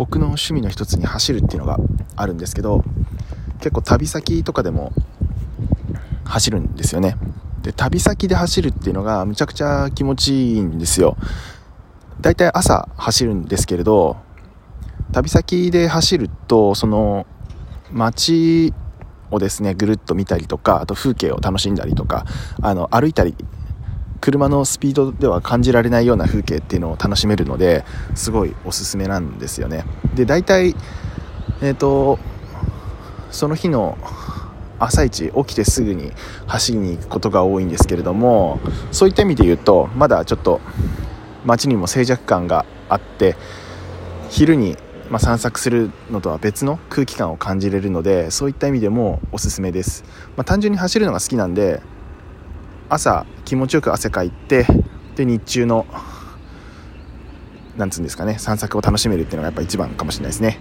[0.00, 1.76] 僕の趣味の一つに走るっていうのが
[2.16, 2.82] あるんですけど
[3.58, 4.94] 結構旅先とかでも
[6.24, 7.16] 走るんですよね。
[7.60, 11.18] で旅先で走るっていうのがむちゃくちゃ気持ちいいんですよ。
[12.18, 14.16] だいたい朝走るんですけれど
[15.12, 17.26] 旅先で走るとその
[17.92, 18.72] 街
[19.30, 22.24] をですねぐるっと見たりとかあと風景を楽しんだりとか
[22.62, 23.34] あの歩いたり
[24.20, 27.84] 車のスピードでは感じられないような風景っていうのを楽しめるので
[28.14, 29.84] すごいおすすめなんですよね。
[30.14, 30.74] で大体
[31.62, 32.18] えっ、ー、と
[33.30, 33.96] その日の
[34.78, 36.12] 朝一起きてすぐに
[36.46, 38.60] 走りに行くことが多いんですけれども
[38.92, 40.60] そういった意味で言うとまだちょっと
[41.44, 43.36] 街にも静寂感があって
[44.30, 44.76] 昼に
[45.10, 50.04] ま散策するのとは別の空気感を感じれるのでそういった意味でもおすすめです、
[50.36, 51.82] まあ、単純に走るのが好きなんで
[52.92, 54.66] 朝気持ちよく汗かいて
[55.14, 55.86] で日中の
[57.76, 60.58] なんつうんですかね散策を楽しめるっていうのがやっぱ一番かもしれないですね。